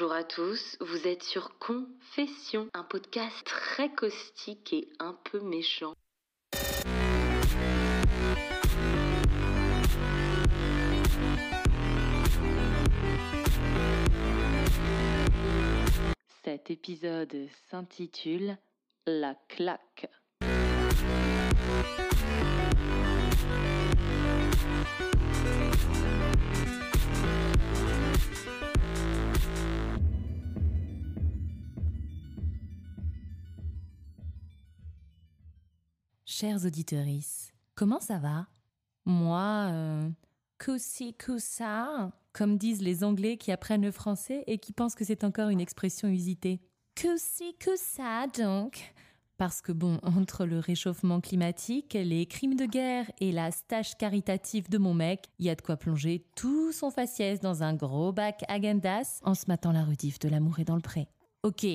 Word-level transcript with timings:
Bonjour 0.00 0.14
à 0.14 0.22
tous, 0.22 0.76
vous 0.80 1.08
êtes 1.08 1.24
sur 1.24 1.58
Confession, 1.58 2.68
un 2.72 2.84
podcast 2.84 3.44
très 3.44 3.92
caustique 3.92 4.72
et 4.72 4.88
un 5.00 5.12
peu 5.12 5.40
méchant. 5.40 5.92
Cet 16.44 16.70
épisode 16.70 17.48
s'intitule 17.68 18.56
La 19.04 19.34
claque. 19.48 20.08
Chers 36.40 36.64
auditeurs, 36.64 37.04
comment 37.74 37.98
ça 37.98 38.18
va? 38.18 38.46
Moi, 39.04 39.70
euh, 39.72 40.08
coussi 40.64 41.12
coussa, 41.14 42.12
comme 42.32 42.58
disent 42.58 42.80
les 42.80 43.02
Anglais 43.02 43.36
qui 43.36 43.50
apprennent 43.50 43.82
le 43.82 43.90
français 43.90 44.44
et 44.46 44.58
qui 44.58 44.72
pensent 44.72 44.94
que 44.94 45.04
c'est 45.04 45.24
encore 45.24 45.48
une 45.48 45.60
expression 45.60 46.06
usitée. 46.06 46.60
Coussi 46.94 47.56
coussa 47.60 48.28
donc 48.28 48.94
parce 49.36 49.60
que 49.60 49.72
bon, 49.72 49.98
entre 50.04 50.46
le 50.46 50.60
réchauffement 50.60 51.20
climatique, 51.20 51.94
les 51.94 52.26
crimes 52.26 52.54
de 52.54 52.66
guerre 52.66 53.10
et 53.18 53.32
la 53.32 53.50
stage 53.50 53.96
caritative 53.96 54.70
de 54.70 54.78
mon 54.78 54.94
mec, 54.94 55.26
il 55.40 55.46
y 55.46 55.50
a 55.50 55.56
de 55.56 55.60
quoi 55.60 55.76
plonger 55.76 56.24
tout 56.36 56.70
son 56.70 56.92
faciès 56.92 57.40
dans 57.40 57.64
un 57.64 57.74
gros 57.74 58.12
bac 58.12 58.44
agendas 58.46 59.18
en 59.24 59.34
se 59.34 59.46
matant 59.48 59.72
la 59.72 59.84
rediff 59.84 60.20
de 60.20 60.28
l'amour 60.28 60.60
et 60.60 60.64
dans 60.64 60.76
le 60.76 60.82
pré. 60.82 61.08
Ok, 61.42 61.66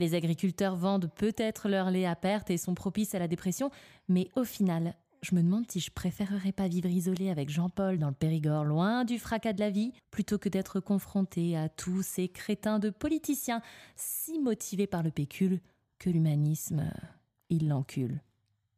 les 0.00 0.14
agriculteurs 0.14 0.76
vendent 0.76 1.10
peut-être 1.14 1.68
leur 1.68 1.90
lait 1.90 2.06
à 2.06 2.16
perte 2.16 2.50
et 2.50 2.56
sont 2.56 2.74
propices 2.74 3.14
à 3.14 3.18
la 3.18 3.28
dépression, 3.28 3.70
mais 4.08 4.28
au 4.34 4.44
final, 4.44 4.94
je 5.22 5.34
me 5.34 5.42
demande 5.42 5.70
si 5.70 5.80
je 5.80 5.90
préférerais 5.90 6.52
pas 6.52 6.68
vivre 6.68 6.88
isolé 6.88 7.30
avec 7.30 7.50
Jean-Paul 7.50 7.98
dans 7.98 8.08
le 8.08 8.14
Périgord, 8.14 8.64
loin 8.64 9.04
du 9.04 9.18
fracas 9.18 9.52
de 9.52 9.60
la 9.60 9.70
vie, 9.70 9.92
plutôt 10.10 10.38
que 10.38 10.48
d'être 10.48 10.80
confronté 10.80 11.56
à 11.56 11.68
tous 11.68 12.02
ces 12.02 12.28
crétins 12.28 12.78
de 12.78 12.90
politiciens 12.90 13.60
si 13.96 14.38
motivés 14.38 14.86
par 14.86 15.02
le 15.02 15.10
pécule 15.10 15.60
que 15.98 16.10
l'humanisme, 16.10 16.80
euh, 16.80 17.06
il 17.50 17.68
l'encule. 17.68 18.22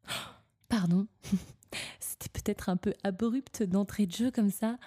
Pardon, 0.68 1.06
c'était 2.00 2.30
peut-être 2.30 2.68
un 2.68 2.76
peu 2.76 2.94
abrupt 3.04 3.62
d'entrée 3.62 4.06
de 4.06 4.12
jeu 4.12 4.30
comme 4.30 4.50
ça. 4.50 4.78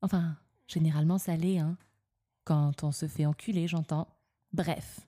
Enfin, 0.00 0.36
généralement 0.68 1.18
ça 1.18 1.36
l'est, 1.36 1.58
hein. 1.58 1.76
Quand 2.44 2.82
on 2.82 2.90
se 2.90 3.06
fait 3.06 3.24
enculer, 3.24 3.68
j'entends. 3.68 4.08
Bref, 4.52 5.00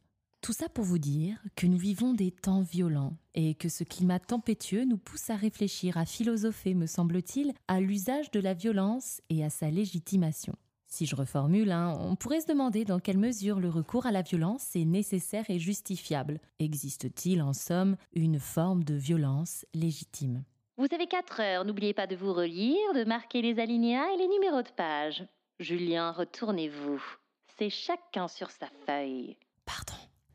tout 0.44 0.52
ça 0.52 0.68
pour 0.68 0.84
vous 0.84 0.98
dire 0.98 1.38
que 1.56 1.66
nous 1.66 1.78
vivons 1.78 2.12
des 2.12 2.30
temps 2.30 2.60
violents 2.60 3.16
et 3.34 3.54
que 3.54 3.70
ce 3.70 3.82
climat 3.82 4.18
tempétueux 4.18 4.84
nous 4.84 4.98
pousse 4.98 5.30
à 5.30 5.36
réfléchir, 5.36 5.96
à 5.96 6.04
philosopher, 6.04 6.74
me 6.74 6.84
semble-t-il, 6.84 7.54
à 7.66 7.80
l'usage 7.80 8.30
de 8.30 8.40
la 8.40 8.52
violence 8.52 9.22
et 9.30 9.42
à 9.42 9.48
sa 9.48 9.70
légitimation. 9.70 10.54
Si 10.86 11.06
je 11.06 11.16
reformule, 11.16 11.72
hein, 11.72 11.96
on 11.98 12.14
pourrait 12.14 12.42
se 12.42 12.46
demander 12.46 12.84
dans 12.84 12.98
quelle 12.98 13.16
mesure 13.16 13.58
le 13.58 13.70
recours 13.70 14.04
à 14.04 14.12
la 14.12 14.20
violence 14.20 14.76
est 14.76 14.84
nécessaire 14.84 15.48
et 15.48 15.58
justifiable. 15.58 16.38
Existe-t-il 16.58 17.40
en 17.40 17.54
somme 17.54 17.96
une 18.12 18.38
forme 18.38 18.84
de 18.84 18.96
violence 18.96 19.64
légitime? 19.72 20.44
Vous 20.76 20.88
avez 20.92 21.06
4 21.06 21.40
heures, 21.40 21.64
n'oubliez 21.64 21.94
pas 21.94 22.06
de 22.06 22.16
vous 22.16 22.34
relire, 22.34 22.92
de 22.94 23.04
marquer 23.04 23.40
les 23.40 23.58
alinéas 23.58 24.12
et 24.12 24.18
les 24.18 24.28
numéros 24.28 24.60
de 24.60 24.72
page. 24.76 25.26
Julien, 25.58 26.12
retournez-vous. 26.12 27.02
C'est 27.56 27.70
chacun 27.70 28.28
sur 28.28 28.50
sa 28.50 28.68
feuille. 28.84 29.38
Pardon. 29.64 29.94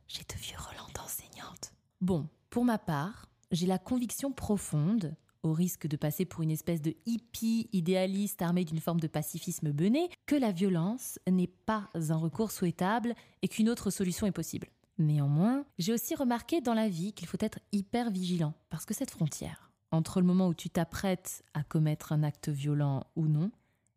J'ai 0.10 0.24
de 0.24 0.42
vieux 0.42 0.58
relents 0.58 0.90
d'enseignante. 0.96 1.72
Bon, 2.02 2.28
pour 2.50 2.66
ma 2.66 2.80
part, 2.80 3.30
j'ai 3.52 3.68
la 3.68 3.78
conviction 3.78 4.32
profonde, 4.32 5.16
au 5.44 5.54
risque 5.54 5.86
de 5.86 5.98
passer 5.98 6.26
pour 6.26 6.42
une 6.42 6.50
espèce 6.50 6.82
de 6.82 6.96
hippie 7.06 7.70
idéaliste 7.74 8.42
armé 8.42 8.66
d'une 8.66 8.80
forme 8.80 9.00
de 9.00 9.08
pacifisme 9.08 9.72
bené, 9.72 10.10
que 10.26 10.36
la 10.36 10.52
violence 10.52 11.20
n'est 11.30 11.46
pas 11.46 11.92
un 11.94 12.16
recours 12.16 12.52
souhaitable 12.52 13.14
et 13.44 13.48
qu'une 13.48 13.70
autre 13.70 13.92
solution 13.92 14.26
est 14.26 14.32
possible. 14.32 14.70
Néanmoins, 14.98 15.64
j'ai 15.78 15.94
aussi 15.94 16.16
remarqué 16.16 16.60
dans 16.60 16.74
la 16.74 16.90
vie 16.90 17.14
qu'il 17.14 17.28
faut 17.28 17.38
être 17.40 17.60
hyper 17.72 18.10
vigilant, 18.10 18.56
parce 18.72 18.88
que 18.88 18.96
cette 18.96 19.12
frontière, 19.12 19.72
entre 19.92 20.22
le 20.22 20.26
moment 20.26 20.48
où 20.48 20.56
tu 20.56 20.72
t'apprêtes 20.72 21.44
à 21.54 21.62
commettre 21.62 22.14
un 22.14 22.24
acte 22.24 22.50
violent 22.50 23.06
ou 23.16 23.28
non, 23.28 23.52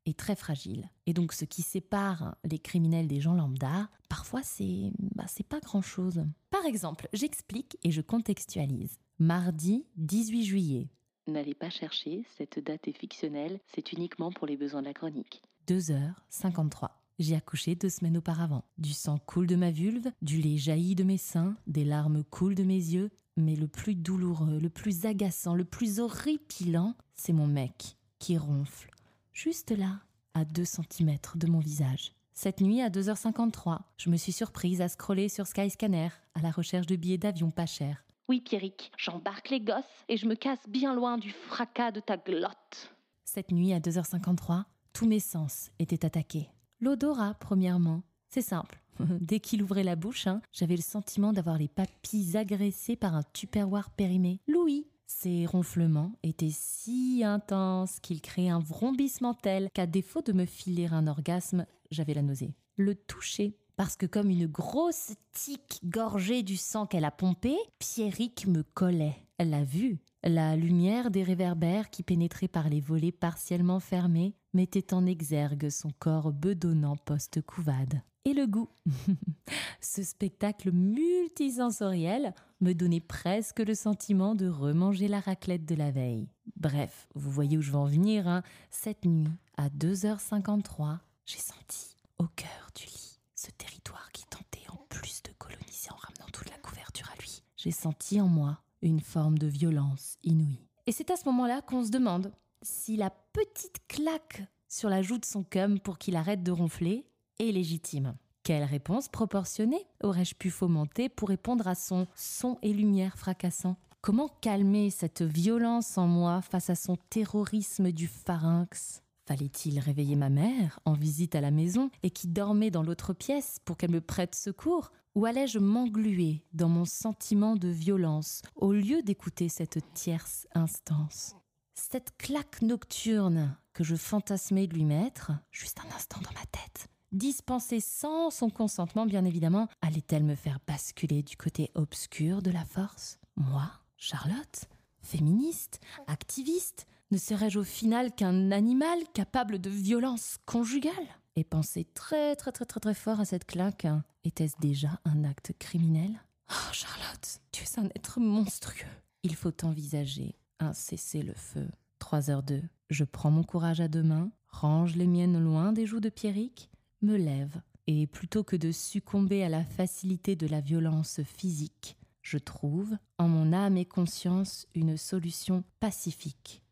est 0.07 0.19
très 0.19 0.37
fragile. 0.37 0.89
Et 1.07 1.13
donc 1.13 1.33
ce 1.33 1.45
qui 1.45 1.63
sépare 1.63 2.37
les 2.45 2.59
criminels 2.59 3.09
des 3.09 3.21
gens 3.21 3.35
lambda, 3.35 3.89
parfois 4.09 4.43
c'est 4.43 4.93
bah, 5.15 5.25
c'est 5.29 5.47
pas 5.47 5.61
grand-chose. 5.61 6.25
Par 6.51 6.65
exemple, 6.67 7.09
j'explique 7.13 7.79
et 7.83 7.91
je 7.91 8.01
contextualise. 8.01 8.99
Mardi 9.19 9.87
18 9.97 10.45
juillet. 10.45 10.89
N'allez 11.29 11.55
pas 11.55 11.71
chercher, 11.71 12.25
cette 12.37 12.59
date 12.59 12.89
est 12.89 12.99
fictionnelle, 12.99 13.61
c'est 13.75 13.93
uniquement 13.93 14.33
pour 14.33 14.47
les 14.47 14.57
besoins 14.57 14.81
de 14.81 14.87
la 14.87 14.95
chronique. 14.95 15.41
2h53. 15.69 16.89
J'ai 17.21 17.37
accouché 17.37 17.77
deux 17.77 17.89
semaines 17.89 18.17
auparavant. 18.17 18.65
Du 18.79 18.93
sang 18.93 19.19
coule 19.19 19.47
de 19.47 19.55
ma 19.55 19.71
vulve, 19.71 20.11
du 20.23 20.39
lait 20.39 20.59
jaillit 20.59 20.97
de 20.97 21.05
mes 21.05 21.19
seins, 21.19 21.57
des 21.69 21.85
larmes 21.85 22.25
coulent 22.25 22.57
de 22.57 22.65
mes 22.65 22.75
yeux, 22.75 23.11
mais 23.37 23.55
le 23.55 23.69
plus 23.69 23.95
douloureux, 23.95 24.59
le 24.59 24.71
plus 24.71 25.07
agaçant, 25.07 25.55
le 25.55 25.65
plus 25.65 26.01
horripilant, 26.01 26.97
c'est 27.15 27.33
mon 27.33 27.47
mec 27.47 27.97
qui 28.19 28.37
ronfle 28.37 28.91
juste 29.33 29.71
là, 29.71 30.01
à 30.35 30.45
2 30.45 30.65
cm 30.65 31.17
de 31.35 31.47
mon 31.47 31.59
visage. 31.59 32.13
Cette 32.35 32.61
nuit, 32.61 32.81
à 32.81 32.89
2h53, 32.89 33.81
je 33.99 34.11
me 34.11 34.17
suis 34.17 34.33
surprise 34.33 34.81
à 34.81 34.89
scroller 34.89 35.29
sur 35.29 35.47
Skyscanner 35.47 36.09
à 36.35 36.41
la 36.41 36.51
recherche 36.51 36.87
de 36.87 36.97
billets 36.97 37.19
d'avion 37.19 37.51
pas 37.51 37.67
chers. 37.67 38.05
Oui, 38.29 38.41
Pierrick, 38.41 38.91
j'embarque 38.97 39.51
les 39.51 39.61
gosses 39.61 39.85
et 40.09 40.17
je 40.17 40.27
me 40.27 40.35
casse 40.35 40.67
bien 40.69 40.95
loin 40.95 41.19
du 41.19 41.31
fracas 41.31 41.91
de 41.91 42.01
ta 42.01 42.17
glotte. 42.17 42.95
Cette 43.25 43.51
nuit, 43.51 43.73
à 43.73 43.81
2h53, 43.81 44.65
tous 44.93 45.07
mes 45.07 45.21
sens 45.21 45.71
étaient 45.79 46.07
attaqués. 46.07 46.49
L'odorat, 46.81 47.35
premièrement. 47.35 48.03
C'est 48.29 48.43
simple. 48.43 48.81
Dès 49.21 49.41
qu'il 49.41 49.63
ouvrait 49.63 49.85
la 49.85 49.97
bouche, 49.97 50.27
hein, 50.27 50.41
j'avais 50.53 50.77
le 50.77 50.83
sentiment 50.83 51.33
d'avoir 51.33 51.59
les 51.59 51.69
papilles 51.69 52.37
agressées 52.37 52.97
par 52.97 53.15
un 53.15 53.23
tupperware 53.33 53.91
périmé. 53.91 54.41
Louis, 54.47 54.87
ces 55.19 55.47
ronflements 55.47 56.13
étaient 56.23 56.51
si 56.51 57.23
intenses 57.25 58.01
qu'ils 58.01 58.21
créaient 58.21 58.49
un 58.49 58.59
vrombissement 58.59 59.35
tel 59.35 59.71
qu'à 59.75 59.87
défaut 59.87 60.23
de 60.23 60.33
me 60.33 60.47
filer 60.47 60.87
un 60.87 61.07
orgasme, 61.07 61.67
j'avais 61.91 62.15
la 62.15 62.23
nausée. 62.23 62.55
Le 62.77 62.95
toucher, 62.95 63.57
parce 63.77 63.97
que 63.97 64.07
comme 64.07 64.31
une 64.31 64.47
grosse 64.47 65.13
tique 65.33 65.81
gorgée 65.85 66.43
du 66.43 66.57
sang 66.57 66.87
qu'elle 66.87 67.05
a 67.05 67.11
pompé, 67.11 67.55
Pierrick 67.79 68.47
me 68.47 68.63
collait. 68.63 69.17
L'a 69.39 69.65
vu. 69.65 69.99
La 70.25 70.57
lumière 70.57 71.11
des 71.11 71.25
réverbères 71.25 71.91
qui 71.91 72.03
pénétrait 72.03 72.49
par 72.49 72.69
les 72.69 72.81
volets 72.81 73.13
partiellement 73.13 73.81
fermés 73.81 74.35
mettait 74.55 74.95
en 74.95 75.05
exergue 75.05 75.69
son 75.69 75.91
corps 75.99 76.33
bedonnant 76.33 76.97
post-couvade. 76.97 78.03
Et 78.25 78.33
le 78.33 78.47
goût. 78.47 78.71
Ce 79.81 80.03
spectacle 80.03 80.71
multisensoriel 80.71 82.35
me 82.61 82.73
donnait 82.73 83.01
presque 83.01 83.61
le 83.61 83.75
sentiment 83.75 84.35
de 84.35 84.49
remanger 84.49 85.09
la 85.09 85.21
raclette 85.21 85.65
de 85.65 85.75
la 85.75 85.91
veille. 85.91 86.29
Bref, 86.57 87.09
vous 87.15 87.31
voyez 87.31 87.59
où 87.59 87.63
je 87.63 87.73
veux 87.73 87.79
en 87.79 87.87
venir, 87.87 88.29
hein. 88.29 88.43
Cette 88.71 89.05
nuit, 89.05 89.29
à 89.57 89.69
2h53, 89.69 90.99
j'ai 91.27 91.39
senti, 91.39 91.97
au 92.19 92.27
cœur 92.37 92.71
du 92.77 92.85
lit, 92.87 93.21
ce 93.35 93.51
territoire 93.51 94.11
qui 94.13 94.25
tentait 94.27 94.71
en 94.71 94.77
plus 94.89 95.23
de 95.23 95.33
coloniser 95.39 95.91
en 95.91 95.97
ramenant 95.97 96.31
toute 96.33 96.51
la 96.51 96.59
couverture 96.59 97.11
à 97.13 97.21
lui. 97.21 97.43
J'ai 97.57 97.73
senti 97.73 98.21
en 98.21 98.29
moi 98.29 98.61
une 98.81 99.01
forme 99.01 99.39
de 99.39 99.47
violence 99.47 100.17
inouïe. 100.23 100.69
Et 100.87 100.93
c'est 100.93 101.11
à 101.11 101.17
ce 101.17 101.25
moment-là 101.27 101.63
qu'on 101.63 101.85
se 101.85 101.91
demande 101.91 102.33
si 102.63 102.97
la 102.97 103.11
petite 103.11 103.87
claque 103.89 104.43
sur 104.69 104.89
la 104.89 105.03
joue 105.03 105.19
de 105.19 105.25
son 105.25 105.45
cum 105.45 105.79
pour 105.79 105.99
qu'il 105.99 106.17
arrête 106.17 106.43
de 106.43 106.51
ronfler 106.51 107.07
est 107.39 107.53
légitime. 107.53 108.17
Quelle 108.45 108.65
réponse 108.65 109.09
proportionnée 109.09 109.87
aurais-je 110.03 110.35
pu 110.35 110.51
fomenter 110.51 111.09
pour 111.09 111.29
répondre 111.29 111.69
à 111.69 111.77
son 111.77 112.09
son 112.17 112.59
et 112.63 112.73
lumière 112.73 113.17
fracassant? 113.17 113.77
Comment 114.01 114.29
calmer 114.41 114.91
cette 114.91 115.23
violence 115.23 115.97
en 115.97 116.09
moi 116.09 116.43
face 116.43 116.69
à 116.69 116.75
son 116.75 116.97
terrorisme 117.09 117.93
du 117.93 118.09
pharynx? 118.09 119.05
Fallait-il 119.29 119.79
réveiller 119.79 120.17
ma 120.17 120.29
mère 120.29 120.81
en 120.85 120.95
visite 120.95 121.37
à 121.37 121.41
la 121.41 121.53
maison 121.53 121.93
et 122.03 122.11
qui 122.11 122.27
dormait 122.27 122.73
dans 122.73 122.83
l'autre 122.83 123.13
pièce 123.13 123.59
pour 123.65 123.77
qu'elle 123.77 123.93
me 123.93 124.01
prête 124.01 124.35
secours? 124.35 124.91
Ou 125.15 125.25
allais-je 125.25 125.61
m'engluer 125.61 126.43
dans 126.53 126.69
mon 126.69 126.85
sentiment 126.85 127.55
de 127.55 127.69
violence 127.69 128.43
au 128.57 128.73
lieu 128.73 129.03
d'écouter 129.03 129.49
cette 129.49 129.79
tierce 129.95 130.49
instance? 130.55 131.37
Cette 131.75 132.17
claque 132.17 132.61
nocturne 132.61 133.57
que 133.73 133.85
je 133.85 133.95
fantasmais 133.95 134.67
de 134.67 134.75
lui 134.75 134.85
mettre, 134.85 135.31
juste 135.53 135.79
un 135.79 135.95
instant 135.95 136.21
dans 136.23 136.33
ma 136.33 136.47
tête, 136.47 136.89
dispensée 137.13 137.81
sans 137.81 138.31
son 138.31 138.51
consentement 138.51 139.07
bien 139.07 139.25
évidemment, 139.25 139.69
allait-elle 139.81 140.25
me 140.25 140.35
faire 140.35 140.59
basculer 140.67 141.23
du 141.23 141.37
côté 141.37 141.71
obscur 141.75 142.43
de 142.43 142.51
la 142.51 142.65
force? 142.65 143.19
Moi, 143.37 143.71
Charlotte, 143.97 144.69
féministe, 145.01 145.81
activiste, 146.07 146.87
ne 147.11 147.19
serais-je 147.19 147.59
au 147.59 147.65
final 147.65 148.15
qu'un 148.15 148.51
animal 148.51 148.99
capable 149.15 149.59
de 149.59 149.71
violence 149.71 150.39
conjugale? 150.47 150.93
Et 151.37 151.45
penser 151.45 151.85
très 151.95 152.37
très 152.37 152.53
très 152.53 152.65
très 152.65 152.81
très 152.81 152.95
fort 152.95 153.21
à 153.21 153.25
cette 153.25 153.47
claque. 153.47 153.87
Était-ce 154.25 154.57
déjà 154.61 155.01
un 155.05 155.25
acte 155.25 155.53
criminel? 155.59 156.11
Oh 156.51 156.73
Charlotte, 156.73 157.41
tu 157.53 157.65
es 157.65 157.79
un 157.79 157.87
être 157.95 158.21
monstrueux. 158.21 158.89
Il 159.23 159.35
faut 159.35 159.65
envisager 159.65 160.35
un 160.59 160.73
cessez-le-feu. 160.73 161.69
3h02. 162.01 162.63
Je 162.91 163.05
prends 163.05 163.31
mon 163.31 163.45
courage 163.45 163.81
à 163.81 163.89
deux 163.89 164.03
mains, 164.03 164.31
range 164.49 164.97
les 164.97 165.07
miennes 165.07 165.39
loin 165.39 165.73
des 165.73 165.87
joues 165.87 166.01
de 166.01 166.11
Pierrick, 166.11 166.71
me 167.03 167.17
lève, 167.17 167.61
et 167.87 168.07
plutôt 168.07 168.45
que 168.45 168.57
de 168.57 168.73
succomber 168.73 169.43
à 169.43 169.49
la 169.49 169.65
facilité 169.65 170.37
de 170.37 170.47
la 170.47 170.61
violence 170.61 171.21
physique, 171.23 171.97
je 172.23 172.39
trouve, 172.39 172.97
en 173.19 173.29
mon 173.29 173.53
âme 173.53 173.77
et 173.77 173.85
conscience, 173.85 174.67
une 174.75 174.97
solution 174.97 175.65
pacifique. 175.81 176.63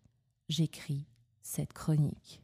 J'écris 0.48 1.06
cette 1.42 1.72
chronique. 1.72 2.40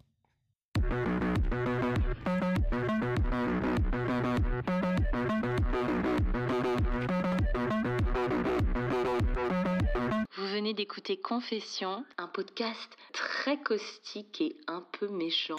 Vous 10.37 10.47
venez 10.53 10.75
d'écouter 10.75 11.17
Confession, 11.21 12.05
un 12.19 12.29
podcast 12.29 12.97
très 13.13 13.59
caustique 13.63 14.41
et 14.41 14.57
un 14.67 14.85
peu 14.99 15.09
méchant. 15.09 15.57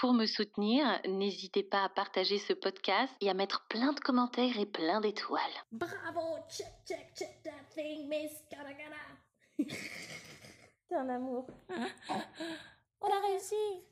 Pour 0.00 0.14
me 0.14 0.24
soutenir, 0.24 0.98
n'hésitez 1.06 1.62
pas 1.62 1.84
à 1.84 1.90
partager 1.90 2.38
ce 2.38 2.54
podcast 2.54 3.12
et 3.20 3.28
à 3.28 3.34
mettre 3.34 3.66
plein 3.68 3.92
de 3.92 4.00
commentaires 4.00 4.58
et 4.58 4.64
plein 4.64 4.98
d'étoiles. 4.98 5.42
Bravo, 5.72 6.38
check, 6.48 6.72
check, 6.88 7.12
check 7.14 7.42
that 7.42 7.74
thing, 7.74 8.08
Miss 8.08 8.32
Garagana. 8.50 8.96
T'es 10.88 10.94
un 10.94 11.06
amour. 11.06 11.46
On 11.68 13.08
a 13.08 13.26
réussi. 13.28 13.90